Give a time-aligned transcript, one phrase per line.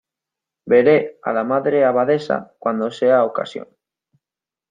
[0.71, 0.95] veré
[1.31, 3.67] a la Madre Abadesa cuando sea ocasión.